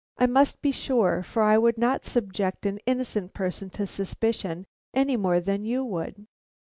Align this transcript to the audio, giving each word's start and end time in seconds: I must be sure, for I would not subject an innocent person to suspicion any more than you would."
I 0.17 0.25
must 0.25 0.63
be 0.63 0.71
sure, 0.71 1.21
for 1.21 1.43
I 1.43 1.59
would 1.59 1.77
not 1.77 2.07
subject 2.07 2.65
an 2.65 2.79
innocent 2.87 3.35
person 3.35 3.69
to 3.77 3.85
suspicion 3.85 4.65
any 4.95 5.15
more 5.15 5.39
than 5.39 5.63
you 5.63 5.83
would." 5.85 6.25